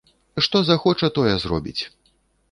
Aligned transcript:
Што 0.45 0.61
захоча, 0.69 1.09
тое 1.17 1.33
зробіць. 1.43 1.83